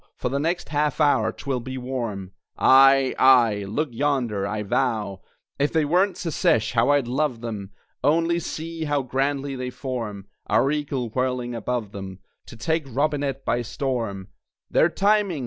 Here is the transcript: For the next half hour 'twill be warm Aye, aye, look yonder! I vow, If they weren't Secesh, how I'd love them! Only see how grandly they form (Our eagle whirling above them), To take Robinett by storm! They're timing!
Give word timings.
For 0.17 0.29
the 0.29 0.39
next 0.39 0.69
half 0.69 0.99
hour 0.99 1.31
'twill 1.31 1.59
be 1.59 1.77
warm 1.77 2.31
Aye, 2.57 3.13
aye, 3.19 3.65
look 3.67 3.89
yonder! 3.91 4.47
I 4.47 4.63
vow, 4.63 5.21
If 5.59 5.71
they 5.71 5.85
weren't 5.85 6.17
Secesh, 6.17 6.71
how 6.71 6.89
I'd 6.89 7.07
love 7.07 7.41
them! 7.41 7.69
Only 8.03 8.39
see 8.39 8.85
how 8.85 9.03
grandly 9.03 9.55
they 9.55 9.69
form 9.69 10.25
(Our 10.47 10.71
eagle 10.71 11.09
whirling 11.09 11.53
above 11.53 11.91
them), 11.91 12.17
To 12.47 12.57
take 12.57 12.85
Robinett 12.87 13.45
by 13.45 13.61
storm! 13.61 14.29
They're 14.71 14.89
timing! 14.89 15.39